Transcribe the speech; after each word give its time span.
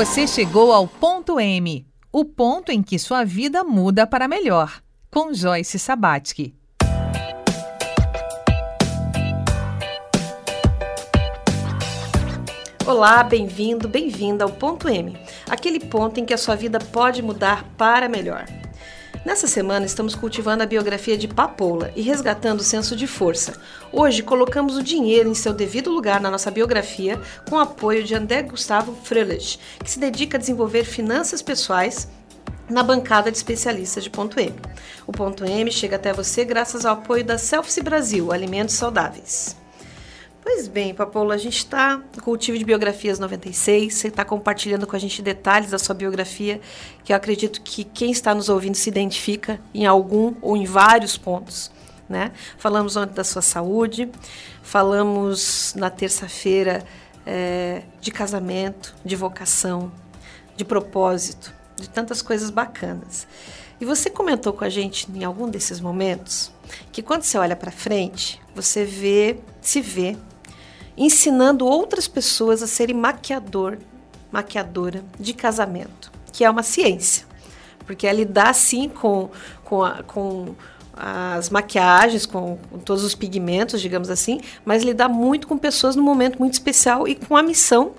Você 0.00 0.26
chegou 0.26 0.72
ao 0.72 0.88
ponto 0.88 1.38
M, 1.38 1.86
o 2.10 2.24
ponto 2.24 2.72
em 2.72 2.82
que 2.82 2.98
sua 2.98 3.22
vida 3.22 3.62
muda 3.62 4.06
para 4.06 4.26
melhor, 4.26 4.80
com 5.10 5.34
Joyce 5.34 5.78
Sabatsky. 5.78 6.54
Olá, 12.86 13.22
bem-vindo, 13.22 13.86
bem-vinda 13.86 14.42
ao 14.42 14.50
ponto 14.50 14.88
M, 14.88 15.14
aquele 15.50 15.78
ponto 15.78 16.18
em 16.18 16.24
que 16.24 16.32
a 16.32 16.38
sua 16.38 16.56
vida 16.56 16.78
pode 16.78 17.20
mudar 17.20 17.64
para 17.76 18.08
melhor. 18.08 18.46
Nessa 19.22 19.46
semana 19.46 19.84
estamos 19.84 20.14
cultivando 20.14 20.62
a 20.62 20.66
biografia 20.66 21.16
de 21.16 21.28
Papoula 21.28 21.92
e 21.94 22.00
resgatando 22.00 22.60
o 22.60 22.64
senso 22.64 22.96
de 22.96 23.06
força. 23.06 23.60
Hoje 23.92 24.22
colocamos 24.22 24.78
o 24.78 24.82
dinheiro 24.82 25.28
em 25.28 25.34
seu 25.34 25.52
devido 25.52 25.90
lugar 25.90 26.22
na 26.22 26.30
nossa 26.30 26.50
biografia 26.50 27.20
com 27.46 27.56
o 27.56 27.60
apoio 27.60 28.02
de 28.02 28.14
André 28.14 28.42
Gustavo 28.42 28.96
Fröhlich, 29.04 29.60
que 29.84 29.90
se 29.90 30.00
dedica 30.00 30.38
a 30.38 30.40
desenvolver 30.40 30.84
finanças 30.84 31.42
pessoais 31.42 32.08
na 32.70 32.82
bancada 32.82 33.30
de 33.30 33.36
especialistas 33.36 34.04
de 34.04 34.08
Ponto 34.08 34.40
M. 34.40 34.54
O 35.06 35.12
Ponto 35.12 35.44
M 35.44 35.70
chega 35.70 35.96
até 35.96 36.14
você 36.14 36.42
graças 36.42 36.86
ao 36.86 36.94
apoio 36.94 37.22
da 37.22 37.36
Selfie 37.36 37.82
Brasil, 37.82 38.32
Alimentos 38.32 38.76
Saudáveis. 38.76 39.59
Pois 40.42 40.66
bem, 40.66 40.94
Papoula, 40.94 41.34
a 41.34 41.38
gente 41.38 41.58
está 41.58 42.02
no 42.16 42.22
Cultivo 42.22 42.56
de 42.56 42.64
Biografias 42.64 43.18
96, 43.18 43.92
você 43.92 44.08
está 44.08 44.24
compartilhando 44.24 44.86
com 44.86 44.96
a 44.96 44.98
gente 44.98 45.20
detalhes 45.20 45.70
da 45.70 45.78
sua 45.78 45.94
biografia, 45.94 46.62
que 47.04 47.12
eu 47.12 47.16
acredito 47.16 47.60
que 47.60 47.84
quem 47.84 48.10
está 48.10 48.34
nos 48.34 48.48
ouvindo 48.48 48.74
se 48.74 48.88
identifica 48.88 49.60
em 49.74 49.84
algum 49.84 50.34
ou 50.40 50.56
em 50.56 50.64
vários 50.64 51.18
pontos. 51.18 51.70
Né? 52.08 52.32
Falamos 52.56 52.96
ontem 52.96 53.12
da 53.12 53.22
sua 53.22 53.42
saúde, 53.42 54.10
falamos 54.62 55.74
na 55.76 55.90
terça-feira 55.90 56.84
é, 57.26 57.82
de 58.00 58.10
casamento, 58.10 58.94
de 59.04 59.16
vocação, 59.16 59.92
de 60.56 60.64
propósito, 60.64 61.52
de 61.76 61.88
tantas 61.88 62.22
coisas 62.22 62.48
bacanas. 62.48 63.26
E 63.80 63.84
você 63.84 64.10
comentou 64.10 64.52
com 64.52 64.64
a 64.64 64.68
gente 64.68 65.10
em 65.10 65.24
algum 65.24 65.48
desses 65.48 65.80
momentos 65.80 66.52
que 66.92 67.02
quando 67.02 67.22
você 67.22 67.38
olha 67.38 67.56
para 67.56 67.70
frente, 67.70 68.40
você 68.54 68.84
vê, 68.84 69.38
se 69.60 69.80
vê 69.80 70.16
ensinando 70.96 71.66
outras 71.66 72.06
pessoas 72.06 72.62
a 72.62 72.66
serem 72.66 72.94
maquiador, 72.94 73.78
maquiadora 74.30 75.02
de 75.18 75.32
casamento, 75.32 76.12
que 76.30 76.44
é 76.44 76.50
uma 76.50 76.62
ciência, 76.62 77.26
porque 77.86 78.06
é 78.06 78.12
lidar 78.12 78.54
sim 78.54 78.86
com, 78.86 79.30
com, 79.64 79.82
a, 79.82 80.02
com 80.02 80.54
as 80.92 81.48
maquiagens, 81.48 82.26
com, 82.26 82.58
com, 82.70 82.78
todos 82.78 83.02
os 83.02 83.14
pigmentos, 83.14 83.80
digamos 83.80 84.10
assim, 84.10 84.40
mas 84.62 84.82
lidar 84.82 85.08
muito 85.08 85.48
com 85.48 85.56
pessoas 85.56 85.96
num 85.96 86.02
momento 86.02 86.38
muito 86.38 86.52
especial 86.52 87.08
e 87.08 87.14
com 87.14 87.34
a 87.34 87.42
missão 87.42 87.92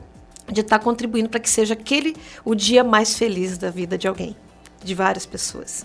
de 0.47 0.61
estar 0.61 0.77
contribuindo 0.77 1.29
para 1.29 1.39
que 1.39 1.49
seja 1.49 1.73
aquele 1.73 2.15
o 2.45 2.53
dia 2.53 2.83
mais 2.83 3.17
feliz 3.17 3.57
da 3.57 3.71
vida 3.71 3.97
de 3.97 4.07
alguém, 4.07 4.35
de 4.83 4.95
várias 4.95 5.25
pessoas. 5.25 5.83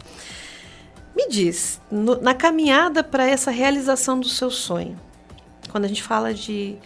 Me 1.14 1.28
diz, 1.28 1.80
no, 1.90 2.20
na 2.20 2.34
caminhada 2.34 3.02
para 3.02 3.26
essa 3.26 3.50
realização 3.50 4.20
do 4.20 4.28
seu 4.28 4.50
sonho, 4.50 4.98
quando 5.70 5.84
a 5.84 5.88
gente 5.88 6.02
fala 6.02 6.34
de 6.34 6.76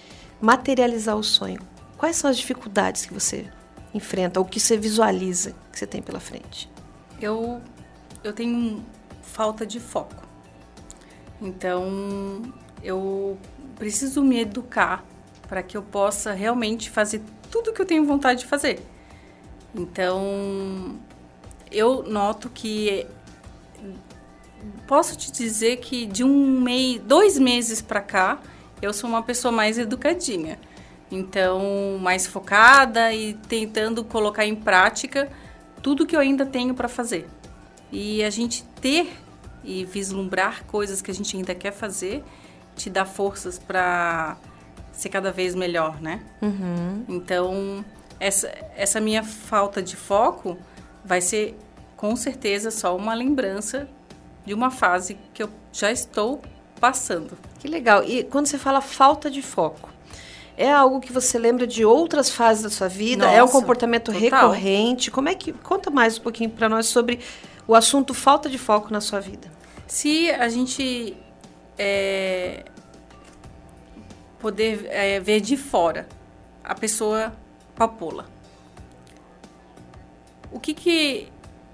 materializar 0.41 1.17
o 1.17 1.23
sonho, 1.23 1.61
quais 1.97 2.17
são 2.17 2.31
as 2.31 2.39
dificuldades 2.39 3.05
que 3.07 3.13
você 3.13 3.47
enfrenta 3.93 4.39
ou 4.39 4.47
que 4.47 4.61
você 4.61 4.77
visualiza 4.77 5.55
que 5.73 5.79
você 5.79 5.87
tem 5.87 6.01
pela 6.01 6.21
frente? 6.21 6.71
Eu 7.21 7.61
eu 8.23 8.33
tenho 8.33 8.85
falta 9.23 9.67
de 9.67 9.81
foco. 9.81 10.23
Então, 11.41 12.43
eu 12.83 13.39
preciso 13.77 14.23
me 14.23 14.39
educar 14.41 15.05
para 15.49 15.63
que 15.63 15.77
eu 15.77 15.83
possa 15.83 16.33
realmente 16.33 16.91
fazer 16.91 17.23
tudo 17.51 17.73
que 17.73 17.81
eu 17.81 17.87
tenho 17.87 18.05
vontade 18.05 18.41
de 18.41 18.47
fazer. 18.47 18.81
Então, 19.75 20.99
eu 21.71 22.03
noto 22.03 22.49
que 22.49 23.07
posso 24.87 25.17
te 25.17 25.31
dizer 25.31 25.77
que 25.79 26.07
de 26.07 26.25
um 26.25 26.61
mês, 26.61 27.01
dois 27.01 27.39
meses 27.39 27.81
para 27.81 28.01
cá, 28.01 28.41
eu 28.83 28.93
sou 28.93 29.09
uma 29.09 29.23
pessoa 29.23 29.53
mais 29.53 29.79
educadinha. 29.79 30.59
Então, 31.11 31.99
mais 32.01 32.27
focada 32.27 33.13
e 33.13 33.35
tentando 33.35 34.05
colocar 34.05 34.47
em 34.47 34.55
prática 34.55 35.29
tudo 35.83 36.07
que 36.07 36.15
eu 36.15 36.21
ainda 36.21 36.47
tenho 36.47 36.75
para 36.75 36.89
fazer. 36.89 37.29
E 37.91 38.23
a 38.23 38.31
gente 38.31 38.63
ter 38.81 39.13
e 39.65 39.85
vislumbrar 39.85 40.65
coisas 40.65 41.03
que 41.03 41.11
a 41.11 41.15
gente 41.15 41.37
ainda 41.37 41.55
quer 41.55 41.73
fazer 41.73 42.23
te 42.77 42.89
dá 42.89 43.05
forças 43.05 43.59
para 43.59 44.37
ser 44.93 45.09
cada 45.09 45.33
vez 45.33 45.55
melhor, 45.55 46.01
né? 46.01 46.23
Uhum. 46.41 47.05
Então, 47.09 47.85
essa, 48.19 48.49
essa 48.77 49.01
minha 49.01 49.23
falta 49.23 49.83
de 49.83 49.97
foco 49.97 50.57
vai 51.05 51.21
ser 51.21 51.57
com 51.97 52.15
certeza 52.17 52.71
só 52.71 52.97
uma 52.97 53.15
lembrança 53.15 53.89
de 54.45 54.55
uma 54.55 54.71
fase 54.71 55.19
que 55.35 55.43
eu 55.43 55.51
já 55.73 55.91
estou 55.93 56.41
passando. 56.81 57.37
Que 57.59 57.69
legal. 57.69 58.03
E 58.03 58.25
quando 58.25 58.47
você 58.47 58.59
fala 58.59 58.81
falta 58.81 59.31
de 59.31 59.43
foco, 59.43 59.91
é 60.57 60.71
algo 60.71 61.01
que 61.01 61.13
você 61.13 61.39
lembra 61.39 61.67
de 61.67 61.85
outras 61.85 62.31
fases 62.31 62.63
da 62.63 62.71
sua 62.71 62.89
vida? 62.89 63.25
Nossa, 63.25 63.37
é 63.37 63.43
um 63.43 63.49
comportamento 63.49 64.13
total. 64.13 64.51
recorrente? 64.51 65.11
Como 65.11 65.29
é 65.29 65.35
que 65.35 65.53
conta 65.53 65.91
mais 65.91 66.19
um 66.19 66.23
pouquinho 66.23 66.51
para 66.51 66.69
nós 66.69 66.87
sobre 66.87 67.21
o 67.67 67.75
assunto 67.75 68.13
falta 68.13 68.49
de 68.49 68.59
foco 68.59 68.93
na 68.93 69.01
sua 69.01 69.21
vida? 69.21 69.51
Se 69.87 70.31
a 70.31 70.49
gente 70.49 71.17
é, 71.79 72.65
poder 74.39 74.87
é, 74.91 75.21
ver 75.21 75.41
de 75.41 75.57
fora 75.57 76.09
a 76.63 76.75
pessoa 76.75 77.33
papola, 77.75 78.27
o 80.53 80.59
que 80.59 80.75
que 80.75 81.29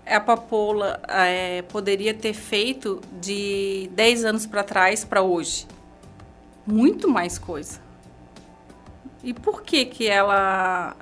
a 0.06 0.20
papoula 0.20 1.00
é, 1.08 1.62
poderia 1.62 2.14
ter 2.14 2.32
feito 2.32 3.00
de 3.20 3.90
10 3.92 4.24
anos 4.24 4.46
para 4.46 4.62
trás 4.62 5.04
para 5.04 5.22
hoje? 5.22 5.66
Muito 6.66 7.08
mais 7.08 7.38
coisa. 7.38 7.80
E 9.22 9.34
por 9.34 9.62
que 9.62 9.84
que 9.84 10.06
ela 10.06 10.96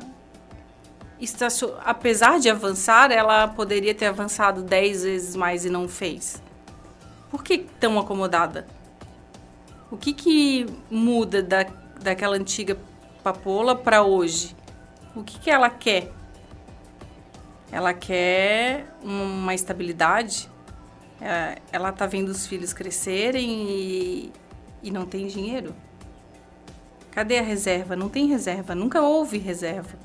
apesar 1.85 2.39
de 2.39 2.51
avançar, 2.51 3.11
ela 3.11 3.49
poderia 3.49 3.95
ter 3.95 4.07
avançado 4.07 4.63
10 4.63 5.05
vezes 5.05 5.37
mais 5.37 5.65
e 5.65 5.71
não 5.71 5.89
fez? 5.89 6.43
Por 7.31 7.43
que 7.43 7.59
tão 7.59 7.99
acomodada? 7.99 8.67
O 9.91 9.97
que 9.97 10.13
que 10.13 10.67
muda 10.91 11.43
da, 11.43 11.67
daquela 12.01 12.37
antiga 12.37 12.77
papoula 13.23 13.77
para 13.77 14.03
hoje? 14.03 14.55
O 15.15 15.23
que 15.23 15.39
que 15.39 15.51
ela 15.51 15.71
quer? 15.71 16.13
Ela 17.75 17.93
quer 17.93 18.87
uma 19.03 19.53
estabilidade. 19.53 20.49
É, 21.21 21.59
ela 21.73 21.91
tá 21.91 22.07
vendo 22.07 22.29
os 22.29 22.47
filhos 22.47 22.73
crescerem 22.73 23.69
e, 23.69 24.33
e 24.81 24.93
não 24.93 25.05
tem 25.05 25.27
dinheiro. 25.27 25.75
Cadê 27.11 27.37
a 27.37 27.43
reserva? 27.43 27.97
Não 27.97 28.09
tem 28.09 28.29
reserva. 28.29 28.77
Nunca 28.77 29.03
houve 29.03 29.39
reserva. 29.39 29.99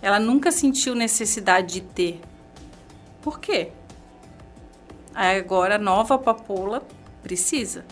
Ela 0.00 0.18
nunca 0.18 0.50
sentiu 0.50 0.94
necessidade 0.94 1.74
de 1.74 1.80
ter. 1.82 2.20
Por 3.20 3.40
quê? 3.40 3.72
Agora 5.14 5.74
a 5.74 5.78
nova 5.78 6.18
papoula 6.18 6.82
precisa. 7.22 7.84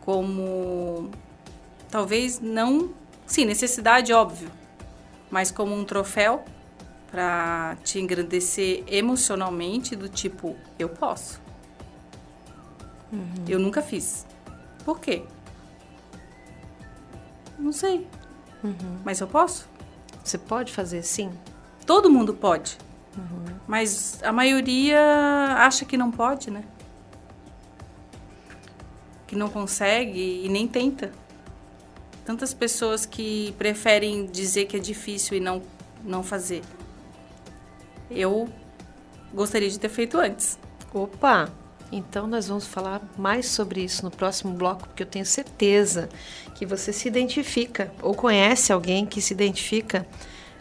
Como 0.00 1.08
talvez 1.88 2.40
não, 2.40 2.90
sim, 3.24 3.44
necessidade 3.44 4.12
óbvio, 4.12 4.50
mas 5.30 5.52
como 5.52 5.72
um 5.72 5.84
troféu 5.84 6.44
para 7.10 7.76
te 7.84 7.98
engrandecer 8.00 8.84
emocionalmente 8.86 9.94
do 9.94 10.08
tipo, 10.08 10.56
eu 10.78 10.88
posso. 10.88 11.40
Uhum. 13.12 13.44
Eu 13.48 13.58
nunca 13.58 13.80
fiz. 13.80 14.26
Por 14.84 15.00
quê? 15.00 15.24
Não 17.58 17.72
sei. 17.72 18.06
Uhum. 18.62 18.98
Mas 19.04 19.20
eu 19.20 19.26
posso? 19.26 19.68
Você 20.22 20.36
pode 20.36 20.72
fazer 20.72 21.02
sim? 21.02 21.30
Todo 21.86 22.10
mundo 22.10 22.34
pode. 22.34 22.76
Uhum. 23.16 23.56
Mas 23.66 24.20
a 24.22 24.32
maioria 24.32 25.00
acha 25.58 25.84
que 25.84 25.96
não 25.96 26.10
pode, 26.10 26.50
né? 26.50 26.64
Que 29.26 29.36
não 29.36 29.48
consegue 29.48 30.44
e 30.44 30.48
nem 30.48 30.66
tenta. 30.66 31.12
Tantas 32.24 32.52
pessoas 32.52 33.06
que 33.06 33.54
preferem 33.56 34.26
dizer 34.26 34.66
que 34.66 34.76
é 34.76 34.80
difícil 34.80 35.36
e 35.36 35.40
não, 35.40 35.62
não 36.04 36.24
fazer 36.24 36.62
eu 38.10 38.48
gostaria 39.32 39.68
de 39.68 39.78
ter 39.78 39.88
feito 39.88 40.18
antes. 40.18 40.58
Opa! 40.92 41.50
Então 41.90 42.26
nós 42.26 42.48
vamos 42.48 42.66
falar 42.66 43.00
mais 43.16 43.46
sobre 43.46 43.82
isso 43.82 44.04
no 44.04 44.10
próximo 44.10 44.52
bloco, 44.52 44.88
porque 44.88 45.02
eu 45.02 45.06
tenho 45.06 45.24
certeza 45.24 46.08
que 46.54 46.66
você 46.66 46.92
se 46.92 47.06
identifica 47.06 47.92
ou 48.02 48.14
conhece 48.14 48.72
alguém 48.72 49.06
que 49.06 49.20
se 49.20 49.32
identifica 49.32 50.06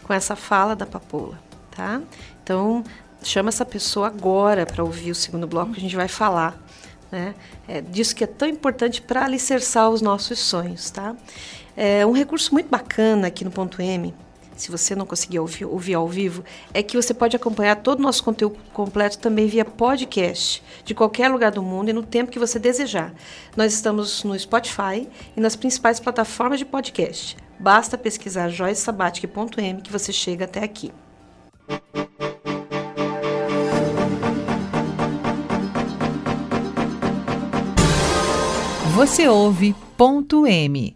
com 0.03 0.13
essa 0.13 0.35
fala 0.35 0.75
da 0.75 0.85
papoula, 0.85 1.39
tá? 1.71 2.01
Então 2.43 2.83
chama 3.23 3.49
essa 3.49 3.65
pessoa 3.65 4.07
agora 4.07 4.67
para 4.67 4.83
ouvir 4.83 5.09
o 5.09 5.15
segundo 5.15 5.47
bloco 5.47 5.71
que 5.71 5.79
a 5.79 5.81
gente 5.81 5.95
vai 5.95 6.07
falar, 6.07 6.55
né? 7.11 7.33
É, 7.67 7.81
disso 7.81 8.15
que 8.15 8.23
é 8.23 8.27
tão 8.27 8.47
importante 8.47 9.01
para 9.01 9.25
alicerçar 9.25 9.89
os 9.89 10.01
nossos 10.01 10.37
sonhos, 10.37 10.91
tá? 10.91 11.15
É 11.75 12.05
um 12.05 12.11
recurso 12.11 12.53
muito 12.53 12.69
bacana 12.69 13.27
aqui 13.27 13.43
no 13.43 13.49
ponto 13.49 13.81
M 13.81 14.13
se 14.55 14.71
você 14.71 14.95
não 14.95 15.05
conseguir 15.05 15.39
ouvir, 15.39 15.65
ouvir, 15.65 15.93
ao 15.93 16.07
vivo, 16.07 16.43
é 16.73 16.81
que 16.81 16.95
você 16.95 17.13
pode 17.13 17.35
acompanhar 17.35 17.75
todo 17.77 17.99
o 17.99 18.03
nosso 18.03 18.23
conteúdo 18.23 18.57
completo 18.73 19.19
também 19.19 19.47
via 19.47 19.65
podcast, 19.65 20.63
de 20.83 20.93
qualquer 20.93 21.29
lugar 21.29 21.51
do 21.51 21.61
mundo 21.61 21.89
e 21.89 21.93
no 21.93 22.03
tempo 22.03 22.31
que 22.31 22.39
você 22.39 22.57
desejar. 22.57 23.13
Nós 23.55 23.73
estamos 23.73 24.23
no 24.23 24.37
Spotify 24.37 25.07
e 25.35 25.41
nas 25.41 25.55
principais 25.55 25.99
plataformas 25.99 26.59
de 26.59 26.65
podcast. 26.65 27.37
Basta 27.59 27.97
pesquisar 27.97 28.49
joycesabatic.m 28.49 29.81
que 29.81 29.91
você 29.91 30.11
chega 30.11 30.45
até 30.45 30.63
aqui. 30.63 30.91
Você 38.95 39.27
ouve 39.27 39.75
ponto 39.97 40.47
M. 40.47 40.95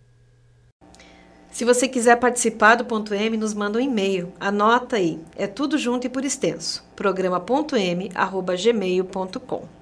Se 1.51 1.65
você 1.65 1.87
quiser 1.87 2.15
participar 2.15 2.75
do 2.75 2.85
ponto 2.85 3.13
M, 3.13 3.35
nos 3.35 3.53
manda 3.53 3.77
um 3.77 3.81
e-mail. 3.81 4.31
Anota 4.39 4.95
aí. 4.95 5.19
É 5.35 5.47
tudo 5.47 5.77
junto 5.77 6.07
e 6.07 6.09
por 6.09 6.23
extenso. 6.23 6.81
programa.m@gmail.com. 6.95 9.81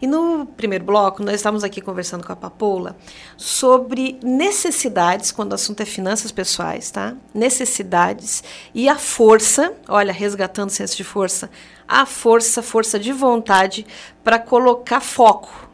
E 0.00 0.06
no 0.06 0.44
primeiro 0.44 0.84
bloco, 0.84 1.22
nós 1.22 1.36
estamos 1.36 1.62
aqui 1.62 1.80
conversando 1.80 2.26
com 2.26 2.32
a 2.32 2.36
Papoula 2.36 2.96
sobre 3.36 4.18
necessidades, 4.22 5.30
quando 5.30 5.52
o 5.52 5.54
assunto 5.54 5.82
é 5.82 5.86
finanças 5.86 6.32
pessoais, 6.32 6.90
tá? 6.90 7.14
Necessidades 7.32 8.42
e 8.74 8.88
a 8.88 8.96
força, 8.96 9.72
olha, 9.88 10.12
resgatando 10.12 10.68
o 10.68 10.72
senso 10.72 10.96
de 10.96 11.04
força, 11.04 11.48
a 11.86 12.04
força, 12.04 12.62
força 12.62 12.98
de 12.98 13.12
vontade 13.12 13.86
para 14.22 14.38
colocar 14.38 15.00
foco 15.00 15.68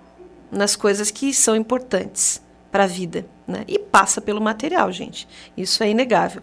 nas 0.51 0.77
coisas 0.77 1.11
que 1.11 1.33
são 1.33 1.57
importantes 1.57 2.43
para 2.71 2.85
a 2.85 2.87
vida. 2.87 3.27
Né? 3.51 3.65
E 3.67 3.79
passa 3.79 4.21
pelo 4.21 4.41
material, 4.41 4.91
gente. 4.93 5.29
Isso 5.57 5.83
é 5.83 5.91
inegável. 5.91 6.43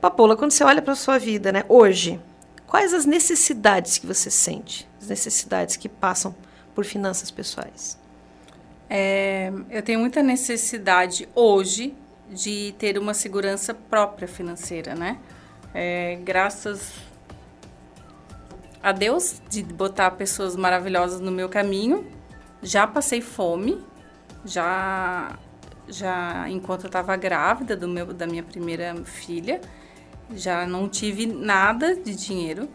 Papola, 0.00 0.36
quando 0.36 0.50
você 0.50 0.64
olha 0.64 0.82
para 0.82 0.94
a 0.94 0.96
sua 0.96 1.16
vida, 1.16 1.52
né, 1.52 1.64
hoje, 1.68 2.20
quais 2.66 2.92
as 2.92 3.06
necessidades 3.06 3.98
que 3.98 4.06
você 4.06 4.30
sente? 4.30 4.88
As 5.00 5.06
necessidades 5.06 5.76
que 5.76 5.88
passam 5.88 6.34
por 6.74 6.84
finanças 6.84 7.30
pessoais? 7.30 7.96
É, 8.90 9.52
eu 9.70 9.80
tenho 9.82 10.00
muita 10.00 10.22
necessidade 10.22 11.28
hoje 11.34 11.94
de 12.28 12.74
ter 12.78 12.98
uma 12.98 13.14
segurança 13.14 13.72
própria 13.72 14.26
financeira, 14.26 14.94
né? 14.94 15.18
É, 15.72 16.18
graças 16.22 16.92
a 18.82 18.90
Deus 18.90 19.40
de 19.48 19.62
botar 19.62 20.10
pessoas 20.12 20.56
maravilhosas 20.56 21.20
no 21.20 21.30
meu 21.30 21.48
caminho. 21.48 22.06
Já 22.62 22.86
passei 22.86 23.20
fome, 23.20 23.82
já 24.44 25.38
já 25.88 26.48
enquanto 26.48 26.84
eu 26.84 26.88
estava 26.88 27.16
grávida 27.16 27.76
do 27.76 27.88
meu, 27.88 28.06
da 28.06 28.26
minha 28.26 28.42
primeira 28.42 28.94
filha, 29.04 29.60
já 30.34 30.66
não 30.66 30.88
tive 30.88 31.26
nada 31.26 31.94
de 31.94 32.14
dinheiro, 32.14 32.68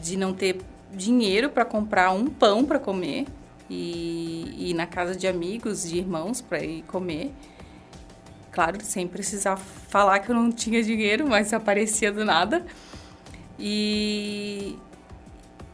de 0.00 0.16
não 0.16 0.32
ter 0.32 0.60
dinheiro 0.92 1.48
para 1.48 1.64
comprar 1.64 2.10
um 2.10 2.26
pão 2.26 2.64
para 2.64 2.78
comer 2.78 3.26
e, 3.68 4.70
ir 4.70 4.74
na 4.74 4.86
casa 4.86 5.16
de 5.16 5.26
amigos, 5.26 5.88
de 5.88 5.98
irmãos 5.98 6.40
para 6.40 6.62
ir 6.62 6.82
comer. 6.82 7.32
Claro, 8.50 8.78
sem 8.82 9.08
precisar 9.08 9.56
falar 9.56 10.18
que 10.20 10.30
eu 10.30 10.34
não 10.34 10.52
tinha 10.52 10.82
dinheiro, 10.82 11.26
mas 11.26 11.52
aparecia 11.52 12.12
do 12.12 12.24
nada. 12.24 12.64
E, 13.58 14.78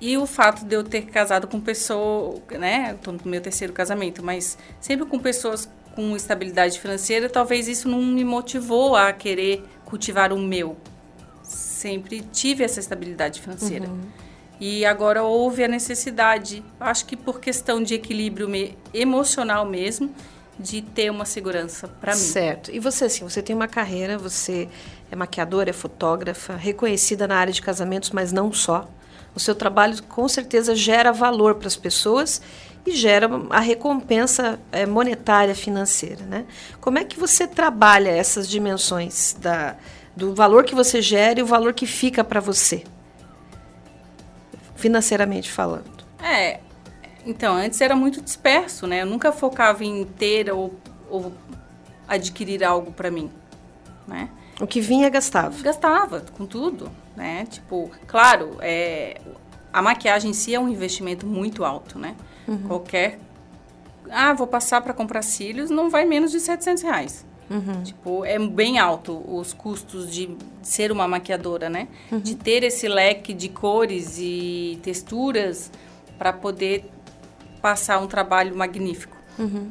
e 0.01 0.17
o 0.17 0.27
fato 0.27 0.65
de 0.65 0.77
eu 0.77 0.85
ter 0.85 1.07
casado 1.07 1.49
com 1.49 1.61
pessoas, 1.61 2.41
né? 2.53 2.95
Estou 2.95 3.15
no 3.15 3.21
meu 3.25 3.41
terceiro 3.41 3.73
casamento, 3.73 4.25
mas 4.25 4.57
sempre 4.81 5.07
com 5.07 5.19
pessoas 5.19 5.69
com 5.99 6.15
estabilidade 6.15 6.79
financeira, 6.79 7.29
talvez 7.29 7.67
isso 7.67 7.89
não 7.89 8.01
me 8.01 8.23
motivou 8.23 8.95
a 8.95 9.13
querer 9.13 9.65
cultivar 9.85 10.33
o 10.33 10.39
meu. 10.39 10.77
Sempre 11.43 12.21
tive 12.21 12.63
essa 12.63 12.79
estabilidade 12.79 13.41
financeira. 13.41 13.89
Uhum. 13.89 14.03
E 14.61 14.87
agora 14.87 15.25
houve 15.25 15.65
a 15.65 15.67
necessidade, 15.67 16.65
acho 16.79 17.05
que 17.05 17.17
por 17.17 17.41
questão 17.41 17.83
de 17.83 17.95
equilíbrio 17.95 18.49
me, 18.49 18.79
emocional 18.95 19.67
mesmo, 19.67 20.15
de 20.57 20.83
ter 20.83 21.11
uma 21.11 21.25
segurança 21.25 21.89
para 21.89 22.15
mim. 22.15 22.21
Certo. 22.21 22.71
E 22.71 22.79
você, 22.79 23.07
assim, 23.07 23.25
você 23.25 23.43
tem 23.43 23.57
uma 23.57 23.67
carreira, 23.67 24.17
você 24.17 24.69
é 25.11 25.17
maquiadora, 25.17 25.71
é 25.71 25.73
fotógrafa, 25.73 26.55
reconhecida 26.55 27.27
na 27.27 27.35
área 27.35 27.53
de 27.53 27.61
casamentos, 27.61 28.11
mas 28.11 28.33
não 28.33 28.53
só. 28.53 28.89
O 29.35 29.41
seu 29.41 29.55
trabalho 29.55 30.01
com 30.05 30.29
certeza 30.29 30.77
gera 30.77 31.11
valor 31.13 31.57
para 31.57 31.67
as 31.67 31.77
pessoas 31.77 32.41
e 32.89 32.97
gera 32.97 33.29
a 33.51 33.61
recompensa 33.61 34.59
é, 34.73 34.87
monetária 34.87 35.55
financeira. 35.55 36.25
Né? 36.25 36.45
Como 36.81 36.99
é 36.99 37.05
que 37.05 37.19
você 37.19 37.47
trabalha 37.47 38.11
essas 38.11 38.49
dimensões 38.49 39.37
da, 39.39 39.77
do 40.17 40.35
valor 40.35 40.65
que 40.65 40.75
você 40.75 41.01
gera 41.01 41.41
e 41.41 41.43
o 41.43 41.47
valor 41.47 41.73
que 41.73 41.87
fica 41.87 42.25
para 42.25 42.41
você, 42.41 42.85
financeiramente 44.77 45.51
falando? 45.51 45.99
É, 46.23 46.61
então, 47.25 47.55
antes 47.55 47.81
era 47.81 47.95
muito 47.95 48.21
disperso, 48.21 48.87
né? 48.87 49.03
Eu 49.03 49.07
nunca 49.07 49.31
focava 49.31 49.85
em 49.85 50.05
ter 50.05 50.51
ou, 50.51 50.75
ou 51.09 51.33
adquirir 52.09 52.65
algo 52.65 52.91
para 52.91 53.11
mim, 53.11 53.31
né? 54.07 54.31
O 54.61 54.67
que 54.67 54.81
vinha, 54.81 55.09
gastava? 55.09 55.63
Gastava, 55.63 56.21
com 56.37 56.45
tudo, 56.45 56.91
né? 57.15 57.47
Tipo, 57.49 57.91
claro, 58.07 58.57
é, 58.61 59.21
a 59.73 59.83
maquiagem 59.83 60.31
em 60.31 60.35
si 60.35 60.55
é 60.55 60.61
um 60.61 60.69
investimento 60.69 61.27
muito 61.27 61.65
alto, 61.65 61.99
né? 61.99 62.15
Uhum. 62.47 62.59
Qualquer. 62.69 63.19
Ah, 64.11 64.33
vou 64.33 64.47
passar 64.47 64.81
para 64.81 64.95
comprar 64.95 65.23
cílios, 65.23 65.71
não 65.71 65.91
vai 65.91 66.05
menos 66.05 66.31
de 66.31 66.41
700 66.41 66.83
reais. 66.83 67.27
Uhum. 67.51 67.83
Tipo, 67.83 68.25
é 68.25 68.39
bem 68.39 68.79
alto 68.79 69.23
os 69.27 69.53
custos 69.53 70.11
de 70.11 70.37
ser 70.63 70.93
uma 70.93 71.09
maquiadora, 71.09 71.71
né? 71.71 71.89
Uhum. 72.13 72.21
De 72.21 72.35
ter 72.35 72.63
esse 72.63 72.89
leque 72.89 73.33
de 73.33 73.49
cores 73.49 74.19
e 74.19 74.79
texturas 74.83 75.71
para 76.19 76.33
poder 76.33 76.91
passar 77.63 77.99
um 78.01 78.07
trabalho 78.07 78.57
magnífico. 78.57 79.17
Uhum. 79.39 79.71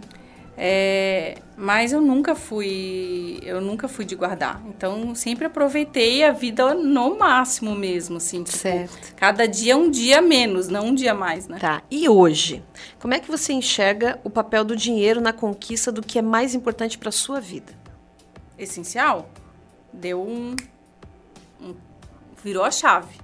É, 0.59 1.37
mas 1.55 1.93
eu 1.93 2.01
nunca 2.01 2.33
fui, 2.33 3.39
eu 3.43 3.61
nunca 3.61 3.87
fui 3.87 4.03
de 4.03 4.15
guardar. 4.15 4.59
Então 4.65 5.13
sempre 5.13 5.45
aproveitei 5.45 6.23
a 6.23 6.31
vida 6.31 6.73
no 6.73 7.15
máximo 7.15 7.75
mesmo, 7.75 8.17
assim. 8.17 8.43
Tipo, 8.43 8.57
certo. 8.57 9.13
Cada 9.15 9.47
dia 9.47 9.77
um 9.77 9.91
dia 9.91 10.19
menos, 10.19 10.67
não 10.67 10.87
um 10.87 10.95
dia 10.95 11.13
mais, 11.13 11.47
né? 11.47 11.59
Tá. 11.59 11.83
E 11.91 12.09
hoje, 12.09 12.63
como 12.99 13.13
é 13.13 13.19
que 13.19 13.29
você 13.29 13.53
enxerga 13.53 14.19
o 14.23 14.31
papel 14.31 14.65
do 14.65 14.75
dinheiro 14.75 15.21
na 15.21 15.31
conquista 15.31 15.91
do 15.91 16.01
que 16.01 16.17
é 16.17 16.23
mais 16.23 16.55
importante 16.55 16.97
para 16.97 17.11
sua 17.11 17.39
vida? 17.39 17.71
Essencial. 18.57 19.29
Deu 19.93 20.19
um, 20.19 20.55
um 21.61 21.75
virou 22.43 22.63
a 22.63 22.71
chave, 22.71 23.15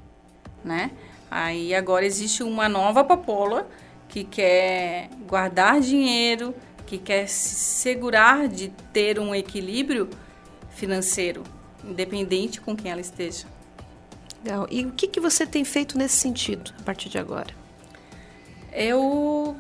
né? 0.64 0.92
Aí 1.32 1.74
agora 1.74 2.06
existe 2.06 2.44
uma 2.44 2.70
nova 2.70 3.04
papola 3.04 3.68
que 4.08 4.24
quer 4.24 5.10
guardar 5.28 5.82
dinheiro 5.82 6.54
que 6.86 6.98
quer 6.98 7.28
se 7.28 7.56
segurar 7.56 8.48
de 8.48 8.70
ter 8.92 9.20
um 9.20 9.34
equilíbrio 9.34 10.10
financeiro, 10.70 11.44
independente 11.84 12.60
com 12.62 12.76
quem 12.76 12.92
ela 12.92 13.02
esteja. 13.02 13.46
Legal. 14.44 14.68
E 14.70 14.86
o 14.86 14.92
que, 14.92 15.08
que 15.08 15.20
você 15.20 15.46
tem 15.46 15.64
feito 15.64 15.98
nesse 15.98 16.16
sentido 16.18 16.74
a 16.80 16.84
partir 16.84 17.10
de 17.10 17.18
agora? 17.18 17.54
Eu, 18.72 19.56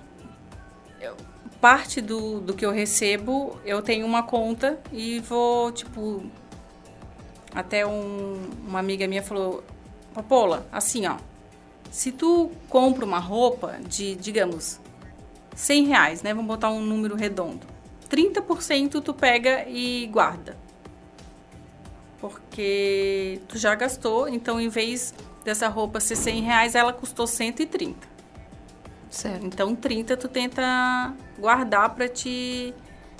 eu 0.99 1.15
parte 1.61 2.01
do, 2.01 2.41
do 2.41 2.53
que 2.53 2.65
eu 2.65 2.71
recebo, 2.71 3.57
eu 3.63 3.81
tenho 3.81 4.05
uma 4.05 4.23
conta 4.23 4.77
e 4.91 5.19
vou, 5.19 5.71
tipo, 5.71 6.23
até 7.55 7.85
um, 7.85 8.49
uma 8.67 8.79
amiga 8.79 9.07
minha 9.07 9.23
falou, 9.23 9.63
Papola, 10.13 10.67
assim, 10.71 11.07
ó, 11.07 11.17
se 11.89 12.11
tu 12.11 12.51
compra 12.67 13.05
uma 13.05 13.19
roupa 13.19 13.79
de, 13.87 14.15
digamos, 14.15 14.79
100 15.55 15.85
reais, 15.85 16.21
né? 16.21 16.33
Vamos 16.33 16.47
botar 16.47 16.69
um 16.69 16.81
número 16.81 17.15
redondo. 17.15 17.65
30% 18.09 19.01
tu 19.01 19.13
pega 19.13 19.65
e 19.67 20.07
guarda. 20.07 20.57
Porque 22.19 23.41
tu 23.47 23.57
já 23.57 23.75
gastou, 23.75 24.29
então 24.29 24.59
em 24.59 24.69
vez 24.69 25.13
dessa 25.43 25.67
roupa 25.67 25.99
ser 25.99 26.15
100 26.15 26.41
reais, 26.41 26.75
ela 26.75 26.93
custou 26.93 27.27
130. 27.27 28.07
Certo. 29.09 29.45
Então 29.45 29.75
30 29.75 30.17
tu 30.17 30.27
tenta 30.27 31.13
guardar 31.37 31.93
para 31.93 32.07
te... 32.07 32.73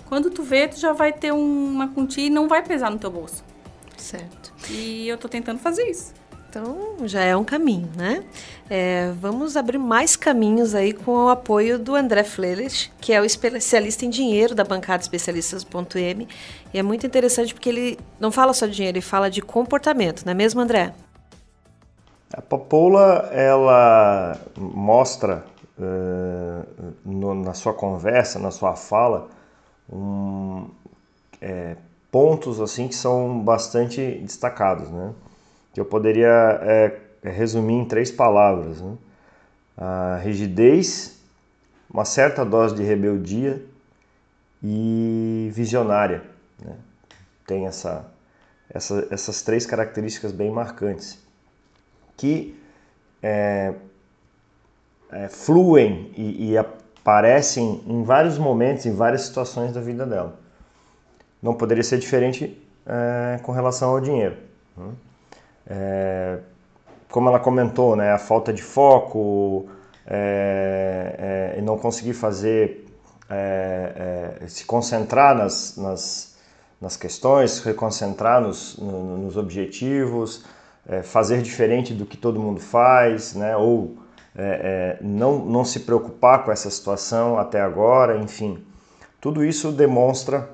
Quando 0.08 0.30
tu 0.30 0.44
vê, 0.44 0.68
tu 0.68 0.80
já 0.80 0.94
vai 0.94 1.12
ter 1.12 1.32
uma 1.32 1.88
quantia 1.88 2.28
e 2.28 2.30
não 2.30 2.48
vai 2.48 2.64
pesar 2.64 2.90
no 2.90 3.00
teu 3.00 3.10
bolso. 3.10 3.44
Certo. 3.98 4.54
E 4.70 5.08
eu 5.08 5.18
tô 5.18 5.28
tentando 5.28 5.60
fazer 5.60 5.90
isso. 5.90 6.14
Então 6.56 7.08
já 7.08 7.24
é 7.24 7.36
um 7.36 7.44
caminho, 7.44 7.90
né? 7.96 8.24
É, 8.70 9.12
vamos 9.20 9.58
abrir 9.58 9.80
mais 9.80 10.16
caminhos 10.16 10.76
aí 10.76 10.94
com 10.94 11.26
o 11.26 11.30
apoio 11.30 11.80
do 11.80 11.96
André 11.96 12.24
Fleles, 12.24 12.92
que 13.02 13.12
é 13.12 13.20
o 13.20 13.26
especialista 13.26 14.06
em 14.06 14.10
dinheiro 14.12 14.54
da 14.54 14.64
bancada 14.64 15.02
especialistas.m. 15.02 16.28
E 16.72 16.78
é 16.78 16.84
muito 16.84 17.08
interessante 17.08 17.56
porque 17.56 17.70
ele 17.70 18.00
não 18.20 18.32
fala 18.32 18.54
só 18.54 18.68
de 18.68 18.74
dinheiro, 18.74 18.98
ele 18.98 19.04
fala 19.04 19.32
de 19.32 19.42
comportamento, 19.42 20.24
não 20.26 20.32
é 20.32 20.36
mesmo, 20.36 20.62
André? 20.62 20.94
A 22.32 22.40
Papoula, 22.40 23.30
ela 23.32 24.40
mostra 24.56 25.44
uh, 25.80 26.94
no, 27.04 27.34
na 27.34 27.56
sua 27.56 27.74
conversa, 27.74 28.38
na 28.38 28.52
sua 28.52 28.76
fala, 28.76 29.28
um, 29.92 30.68
é, 31.42 31.76
pontos 32.12 32.62
assim 32.62 32.88
que 32.88 32.96
são 32.96 33.40
bastante 33.40 34.20
destacados, 34.24 34.88
né? 34.92 35.14
Que 35.74 35.80
eu 35.80 35.86
poderia 35.86 36.60
é, 36.62 37.00
resumir 37.24 37.74
em 37.74 37.86
três 37.86 38.12
palavras: 38.12 38.80
né? 38.82 38.96
a 39.78 40.20
rigidez, 40.24 41.20
uma 41.90 42.06
certa 42.06 42.46
dose 42.46 42.76
de 42.76 42.84
rebeldia 42.84 43.62
e 44.62 45.50
visionária. 45.54 46.24
Né? 46.64 46.76
Tem 47.46 47.66
essa, 47.66 48.06
essa, 48.70 49.08
essas 49.12 49.42
três 49.42 49.66
características 49.66 50.32
bem 50.32 50.52
marcantes 50.52 51.20
que 52.16 52.58
é, 53.22 53.74
é, 55.12 55.28
fluem 55.28 56.12
e, 56.16 56.52
e 56.52 56.58
aparecem 56.58 57.84
em 57.88 58.04
vários 58.04 58.38
momentos, 58.38 58.86
em 58.86 58.94
várias 58.94 59.24
situações 59.24 59.74
da 59.74 59.82
vida 59.82 60.06
dela. 60.06 60.40
Não 61.42 61.56
poderia 61.56 61.84
ser 61.84 61.98
diferente 61.98 62.62
é, 62.86 63.40
com 63.42 63.52
relação 63.52 63.90
ao 63.90 64.00
dinheiro. 64.00 64.38
Né? 64.78 64.94
É, 65.68 66.40
como 67.14 67.30
ela 67.30 67.40
comentou, 67.40 67.96
né, 67.96 68.12
a 68.12 68.18
falta 68.18 68.52
de 68.52 68.64
foco 68.64 69.68
é, 70.08 71.54
é, 71.56 71.60
e 71.60 71.62
não 71.62 71.78
conseguir 71.78 72.14
fazer, 72.14 72.88
é, 73.30 74.40
é, 74.42 74.48
se 74.48 74.66
concentrar 74.66 75.38
nas, 75.38 75.78
nas, 75.78 76.36
nas 76.82 76.98
questões, 76.98 77.52
se 77.52 77.74
concentrar 77.76 78.42
nos, 78.42 78.78
no, 78.80 79.20
nos 79.20 79.38
objetivos, 79.38 80.44
é, 80.90 81.04
fazer 81.04 81.44
diferente 81.44 81.94
do 81.94 82.04
que 82.04 82.18
todo 82.18 82.40
mundo 82.40 82.60
faz, 82.60 83.36
né, 83.36 83.56
ou 83.56 83.98
não, 85.00 85.46
não 85.46 85.64
se 85.64 85.82
preocupar 85.82 86.44
com 86.44 86.52
essa 86.52 86.68
situação 86.68 87.38
até 87.38 87.62
agora, 87.62 88.18
enfim. 88.18 88.66
Tudo 89.22 89.46
isso 89.46 89.72
demonstra, 89.72 90.50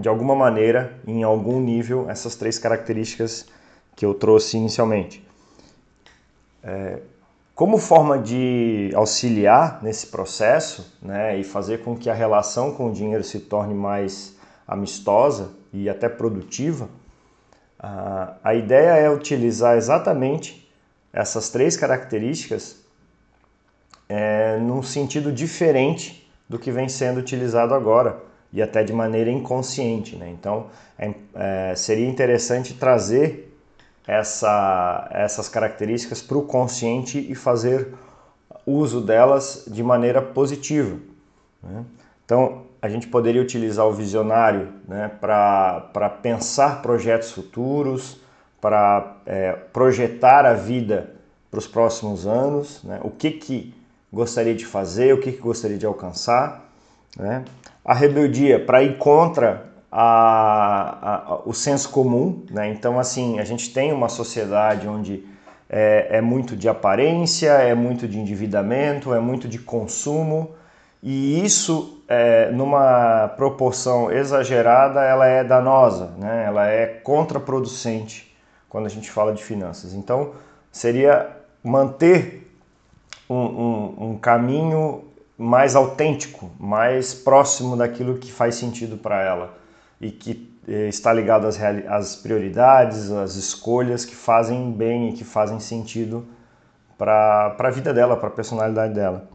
de 0.00 0.08
alguma 0.08 0.34
maneira, 0.34 0.92
em 1.06 1.22
algum 1.22 1.60
nível, 1.60 2.10
essas 2.10 2.34
três 2.34 2.58
características 2.58 3.46
que 3.94 4.04
eu 4.04 4.14
trouxe 4.14 4.56
inicialmente. 4.56 5.26
É, 6.62 7.00
como 7.54 7.76
forma 7.78 8.18
de 8.18 8.90
auxiliar 8.94 9.82
nesse 9.82 10.06
processo 10.06 10.96
né, 11.02 11.38
e 11.38 11.44
fazer 11.44 11.82
com 11.82 11.96
que 11.96 12.08
a 12.08 12.14
relação 12.14 12.72
com 12.72 12.88
o 12.88 12.92
dinheiro 12.92 13.22
se 13.22 13.40
torne 13.40 13.74
mais 13.74 14.34
amistosa 14.66 15.50
e 15.72 15.88
até 15.88 16.08
produtiva, 16.08 16.88
a, 17.78 18.34
a 18.42 18.54
ideia 18.54 18.92
é 18.96 19.10
utilizar 19.10 19.76
exatamente 19.76 20.70
essas 21.12 21.50
três 21.50 21.76
características 21.76 22.80
é, 24.08 24.58
num 24.58 24.82
sentido 24.82 25.30
diferente 25.30 26.30
do 26.48 26.58
que 26.58 26.70
vem 26.70 26.88
sendo 26.88 27.20
utilizado 27.20 27.74
agora 27.74 28.18
e 28.52 28.62
até 28.62 28.82
de 28.82 28.92
maneira 28.92 29.30
inconsciente. 29.30 30.16
Né? 30.16 30.30
Então, 30.30 30.66
é, 30.98 31.12
é, 31.34 31.74
seria 31.74 32.08
interessante 32.08 32.74
trazer 32.74 33.51
essa, 34.06 35.08
essas 35.10 35.48
características 35.48 36.20
para 36.22 36.36
o 36.36 36.42
consciente 36.42 37.18
e 37.18 37.34
fazer 37.34 37.94
uso 38.66 39.00
delas 39.00 39.64
de 39.66 39.82
maneira 39.82 40.20
positiva. 40.20 40.96
Né? 41.62 41.84
Então, 42.24 42.62
a 42.80 42.88
gente 42.88 43.06
poderia 43.06 43.40
utilizar 43.40 43.86
o 43.86 43.92
visionário 43.92 44.72
né, 44.88 45.10
para 45.20 46.10
pensar 46.22 46.82
projetos 46.82 47.30
futuros, 47.30 48.20
para 48.60 49.16
é, 49.26 49.52
projetar 49.72 50.44
a 50.44 50.54
vida 50.54 51.10
para 51.50 51.58
os 51.58 51.66
próximos 51.66 52.26
anos, 52.26 52.82
né? 52.82 53.00
o 53.02 53.10
que, 53.10 53.32
que 53.32 53.74
gostaria 54.12 54.54
de 54.54 54.64
fazer, 54.64 55.14
o 55.14 55.20
que, 55.20 55.32
que 55.32 55.40
gostaria 55.40 55.78
de 55.78 55.86
alcançar. 55.86 56.70
Né? 57.16 57.44
A 57.84 57.94
rebeldia 57.94 58.64
para 58.64 58.82
ir 58.82 58.98
contra 58.98 59.71
a, 59.94 61.34
a, 61.34 61.40
o 61.44 61.52
senso 61.52 61.90
comum, 61.90 62.42
né? 62.50 62.70
Então, 62.70 62.98
assim, 62.98 63.38
a 63.38 63.44
gente 63.44 63.74
tem 63.74 63.92
uma 63.92 64.08
sociedade 64.08 64.88
onde 64.88 65.22
é, 65.68 66.16
é, 66.16 66.20
muito 66.22 66.56
de 66.56 66.66
aparência, 66.66 67.50
é 67.50 67.74
muito 67.74 68.08
de 68.08 68.18
endividamento, 68.18 69.12
é 69.12 69.20
muito 69.20 69.46
de 69.46 69.58
consumo, 69.58 70.52
e 71.02 71.44
isso, 71.44 72.02
é, 72.08 72.50
numa 72.52 73.28
proporção 73.36 74.10
exagerada, 74.10 75.02
ela 75.02 75.26
é 75.26 75.44
danosa, 75.44 76.12
né? 76.18 76.44
Ela 76.46 76.68
é 76.68 76.86
contraproducente 76.86 78.34
quando 78.70 78.86
a 78.86 78.90
gente 78.90 79.10
fala 79.10 79.34
de 79.34 79.44
finanças. 79.44 79.92
Então, 79.92 80.32
seria 80.70 81.28
manter 81.62 82.50
um, 83.28 83.34
um, 83.34 83.94
um 84.10 84.16
caminho 84.16 85.04
mais 85.36 85.76
autêntico, 85.76 86.50
mais 86.58 87.12
próximo 87.12 87.76
daquilo 87.76 88.16
que 88.16 88.32
faz 88.32 88.54
sentido 88.54 88.96
para 88.96 89.22
ela 89.22 89.61
e 90.02 90.10
que 90.10 90.52
eh, 90.68 90.88
está 90.88 91.12
ligado 91.12 91.46
às, 91.46 91.58
às 91.88 92.16
prioridades, 92.16 93.10
às 93.10 93.36
escolhas 93.36 94.04
que 94.04 94.16
fazem 94.16 94.72
bem 94.72 95.10
e 95.10 95.12
que 95.12 95.24
fazem 95.24 95.60
sentido 95.60 96.26
para 96.98 97.56
a 97.58 97.70
vida 97.70 97.94
dela, 97.94 98.16
para 98.16 98.28
a 98.28 98.32
personalidade 98.32 98.92
dela. 98.92 99.28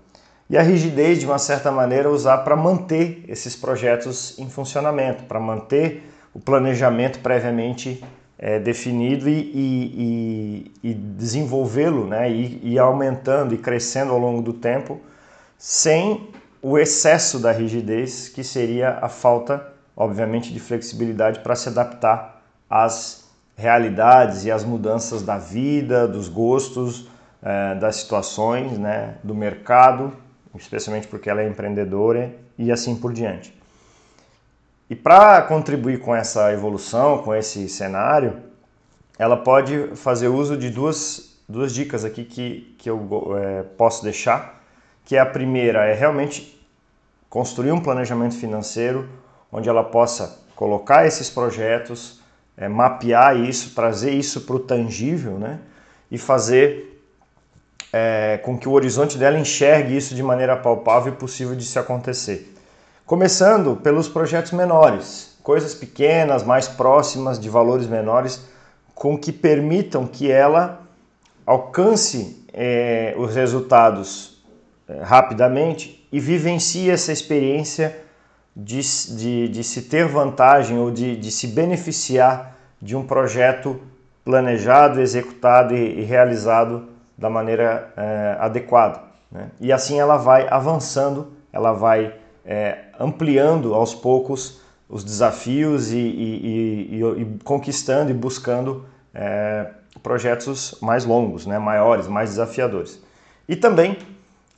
E 0.50 0.58
a 0.58 0.62
rigidez, 0.62 1.20
de 1.20 1.26
uma 1.26 1.40
certa 1.40 1.72
maneira, 1.72 2.10
usar 2.10 2.40
para 2.40 2.56
manter 2.56 3.24
esses 3.28 3.56
projetos 3.56 4.38
em 4.40 4.50
funcionamento, 4.50 5.24
para 5.24 5.40
manter 5.40 6.10
o 6.34 6.40
planejamento 6.40 7.20
previamente 7.20 8.04
é, 8.38 8.60
definido 8.60 9.28
e, 9.28 9.34
e, 9.34 10.72
e, 10.84 10.92
e 10.92 10.94
desenvolvê-lo, 10.94 12.08
né, 12.08 12.32
e, 12.32 12.62
e 12.64 12.80
aumentando 12.80 13.54
e 13.56 13.58
crescendo 13.58 14.12
ao 14.12 14.20
longo 14.20 14.42
do 14.42 14.54
tempo, 14.54 15.02
sem 15.58 16.30
o 16.62 16.78
excesso 16.78 17.40
da 17.40 17.52
rigidez, 17.52 18.30
que 18.30 18.44
seria 18.44 19.00
a 19.02 19.10
falta 19.10 19.77
obviamente, 19.98 20.54
de 20.54 20.60
flexibilidade 20.60 21.40
para 21.40 21.56
se 21.56 21.70
adaptar 21.70 22.44
às 22.70 23.28
realidades 23.58 24.46
e 24.46 24.52
às 24.52 24.64
mudanças 24.64 25.24
da 25.24 25.40
vida, 25.40 26.08
dos 26.08 26.30
gostos, 26.30 27.10
é, 27.42 27.74
das 27.74 27.96
situações, 27.96 28.78
né, 28.78 29.16
do 29.24 29.34
mercado, 29.34 30.14
especialmente 30.56 31.08
porque 31.08 31.28
ela 31.28 31.42
é 31.42 31.48
empreendedora 31.48 32.32
e 32.58 32.72
assim 32.72 32.96
por 32.96 33.12
diante. 33.12 33.58
E 34.88 34.96
para 34.96 35.42
contribuir 35.42 36.00
com 36.00 36.16
essa 36.16 36.54
evolução, 36.54 37.24
com 37.24 37.34
esse 37.34 37.68
cenário, 37.68 38.38
ela 39.18 39.36
pode 39.36 39.96
fazer 39.96 40.28
uso 40.28 40.56
de 40.56 40.70
duas, 40.70 41.36
duas 41.50 41.74
dicas 41.74 42.06
aqui 42.06 42.24
que, 42.24 42.76
que 42.78 42.90
eu 42.90 43.36
é, 43.38 43.64
posso 43.64 44.04
deixar, 44.04 44.64
que 45.04 45.18
a 45.18 45.26
primeira 45.26 45.86
é 45.86 45.94
realmente 45.94 46.56
construir 47.30 47.72
um 47.72 47.82
planejamento 47.82 48.36
financeiro 48.36 49.10
onde 49.52 49.70
ela 49.70 49.84
possa 49.84 50.40
colocar 50.56 51.06
esses 51.06 51.30
projetos, 51.30 52.20
é, 52.58 52.68
mapear 52.68 53.38
isso, 53.38 53.76
trazer 53.76 54.12
isso 54.12 54.42
para 54.42 54.56
o 54.56 54.60
tangível 54.60 55.38
né? 55.38 55.60
e 56.10 56.18
fazer 56.18 57.02
é, 57.94 58.40
com 58.44 58.58
que 58.58 58.68
o 58.68 58.72
horizonte 58.72 59.18
dela 59.18 59.38
enxergue 59.38 59.96
isso 59.96 60.16
de 60.16 60.24
maneira 60.24 60.58
palpável 60.58 61.14
e 61.14 61.16
possível 61.16 61.56
de 61.56 61.64
se 61.64 61.78
acontecer. 61.78 62.54
Começando 63.06 63.76
pelos 63.78 64.10
projetos 64.10 64.52
menores, 64.52 65.38
coisas 65.42 65.74
pequenas, 65.74 66.44
mais 66.44 66.68
próximas, 66.68 67.40
de 67.40 67.50
valores 67.50 67.88
menores, 67.88 68.46
com 68.94 69.18
que 69.18 69.32
permitam 69.32 70.06
que 70.06 70.30
ela 70.30 70.82
alcance 71.46 72.44
é, 72.52 73.16
os 73.18 73.34
resultados 73.34 74.44
é, 74.90 75.02
rapidamente 75.02 76.06
e 76.12 76.20
vivencie 76.20 76.90
essa 76.90 77.12
experiência 77.14 78.07
de, 78.58 78.82
de, 79.16 79.48
de 79.50 79.64
se 79.64 79.84
ter 79.84 80.08
vantagem 80.08 80.80
ou 80.80 80.90
de, 80.90 81.16
de, 81.16 81.30
se 81.30 81.46
beneficiar 81.46 82.58
de 82.82 82.96
um 82.96 83.06
projeto 83.06 83.80
planejado, 84.26 85.00
executado 85.00 85.76
e, 85.76 86.00
e 86.00 86.04
realizado 86.04 86.88
da 87.16 87.30
maneira 87.30 87.94
é, 87.96 88.36
adequada. 88.40 89.02
Né? 89.32 89.52
E 89.60 89.72
assim 89.72 90.00
ela 90.00 90.18
vai 90.18 90.48
avançando, 90.50 91.34
ela 91.54 91.72
vai 91.72 92.16
é, 92.44 92.86
ampliando 93.00 93.76
aos 93.76 93.94
poucos 93.94 94.60
os 94.90 95.04
desafios 95.04 95.92
e, 95.92 96.00
e, 96.00 97.02
e 97.02 97.40
conquistando 97.44 98.10
e 98.10 98.14
buscando 98.14 98.86
é, 99.14 99.68
projetos 100.02 100.76
mais 100.82 101.06
longos, 101.06 101.46
né? 101.46 101.60
maiores, 101.60 102.08
mais 102.08 102.32
desafiadores. 102.32 103.00
E 103.48 103.56
também 103.56 103.98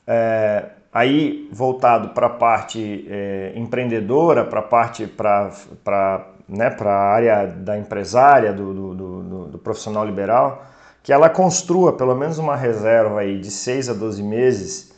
é, 0.08 0.70
aí 0.92 1.48
voltado 1.52 2.10
para 2.10 2.28
a 2.28 2.32
parte 2.32 3.06
é, 3.10 3.54
empreendedora, 3.56 4.44
para 4.44 4.60
a 4.60 4.64
parte 4.64 5.06
para 5.06 6.28
né, 6.48 6.76
a 6.80 6.90
área 6.90 7.46
da 7.48 7.78
empresária, 7.78 8.52
do, 8.52 8.74
do, 8.74 8.96
do, 8.96 9.46
do, 9.50 9.60
profissional 9.60 10.06
liberal, 10.06 10.66
que 11.04 11.14
ela 11.14 11.30
construa 11.30 11.94
pelo 11.94 12.16
menos 12.16 12.40
uma 12.40 12.56
reserva 12.56 13.22
aí 13.22 13.40
de 13.40 13.52
6 13.52 13.90
a 13.90 13.94
12 13.94 14.24
meses 14.24 14.92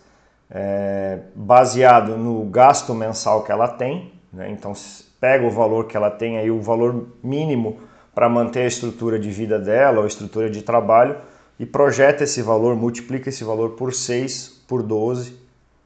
é, 0.50 1.19
baseado 1.36 2.17
no 2.17 2.45
gasto 2.45 2.93
mensal 2.93 3.43
que 3.43 3.51
ela 3.51 3.67
tem, 3.67 4.13
né, 4.31 4.50
então 4.50 4.74
pega 5.19 5.45
o 5.45 5.51
valor 5.51 5.86
que 5.86 5.95
ela 5.95 6.10
tem 6.10 6.38
aí, 6.38 6.50
o 6.50 6.62
valor 6.62 7.10
mínimo 7.21 7.79
para 8.15 8.27
manter 8.27 8.62
a 8.62 8.67
estrutura 8.67 9.19
de 9.19 9.29
vida 9.29 9.60
dela 9.60 10.00
ou 10.00 10.03
a 10.05 10.07
estrutura 10.07 10.50
de 10.50 10.62
trabalho 10.62 11.17
e 11.60 11.65
projeta 11.65 12.24
esse 12.24 12.41
valor, 12.41 12.75
multiplica 12.75 13.29
esse 13.29 13.43
valor 13.43 13.71
por 13.71 13.93
6, 13.93 14.63
por 14.67 14.81
12 14.81 15.40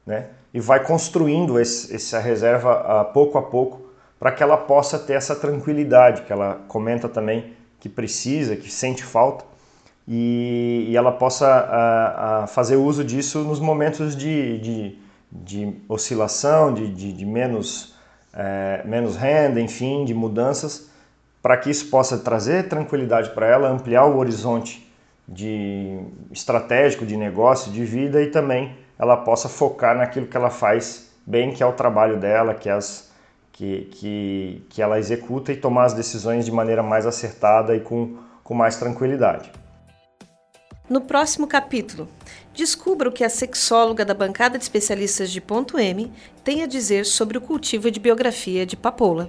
né? 0.06 0.26
E 0.54 0.60
vai 0.60 0.82
construindo 0.84 1.58
esse, 1.58 1.94
essa 1.94 2.18
reserva 2.18 3.00
a 3.00 3.04
pouco 3.04 3.36
a 3.36 3.42
pouco 3.42 3.90
para 4.18 4.32
que 4.32 4.42
ela 4.42 4.56
possa 4.56 4.98
ter 4.98 5.14
essa 5.14 5.34
tranquilidade 5.34 6.22
que 6.22 6.32
ela 6.32 6.60
comenta 6.68 7.08
também 7.08 7.52
que 7.80 7.88
precisa, 7.88 8.56
que 8.56 8.70
sente 8.70 9.04
falta 9.04 9.44
e, 10.08 10.86
e 10.88 10.96
ela 10.96 11.12
possa 11.12 11.46
a, 11.46 12.44
a 12.44 12.46
fazer 12.46 12.76
uso 12.76 13.04
disso 13.04 13.40
nos 13.40 13.58
momentos 13.58 14.16
de, 14.16 14.58
de, 14.58 14.98
de 15.32 15.74
oscilação, 15.88 16.72
de, 16.72 16.88
de, 16.88 17.12
de 17.12 17.26
menos, 17.26 17.94
é, 18.32 18.82
menos 18.84 19.16
renda, 19.16 19.60
enfim, 19.60 20.04
de 20.04 20.14
mudanças, 20.14 20.90
para 21.42 21.56
que 21.56 21.70
isso 21.70 21.90
possa 21.90 22.18
trazer 22.18 22.68
tranquilidade 22.68 23.30
para 23.30 23.46
ela, 23.46 23.68
ampliar 23.68 24.06
o 24.06 24.16
horizonte 24.16 24.90
de 25.28 25.98
estratégico 26.30 27.04
de 27.04 27.16
negócio, 27.16 27.72
de 27.72 27.84
vida 27.84 28.22
e 28.22 28.28
também 28.30 28.76
ela 28.98 29.16
possa 29.16 29.48
focar 29.48 29.96
naquilo 29.96 30.26
que 30.26 30.36
ela 30.36 30.50
faz 30.50 31.10
bem, 31.26 31.52
que 31.52 31.62
é 31.62 31.66
o 31.66 31.72
trabalho 31.72 32.18
dela, 32.18 32.54
que, 32.54 32.68
é 32.68 32.72
as, 32.72 33.10
que, 33.52 33.88
que, 33.92 34.66
que 34.68 34.82
ela 34.82 34.98
executa 34.98 35.52
e 35.52 35.56
tomar 35.56 35.84
as 35.84 35.94
decisões 35.94 36.44
de 36.44 36.52
maneira 36.52 36.82
mais 36.82 37.06
acertada 37.06 37.74
e 37.74 37.80
com, 37.80 38.16
com 38.42 38.54
mais 38.54 38.76
tranquilidade. 38.76 39.50
No 40.88 41.00
próximo 41.00 41.48
capítulo, 41.48 42.08
descubra 42.54 43.08
o 43.08 43.12
que 43.12 43.24
a 43.24 43.28
sexóloga 43.28 44.04
da 44.04 44.14
bancada 44.14 44.56
de 44.56 44.62
especialistas 44.62 45.32
de 45.32 45.40
Ponto 45.40 45.78
M 45.80 46.12
tem 46.44 46.62
a 46.62 46.66
dizer 46.66 47.04
sobre 47.04 47.36
o 47.36 47.40
cultivo 47.40 47.90
de 47.90 47.98
biografia 47.98 48.64
de 48.64 48.76
Papoula. 48.76 49.28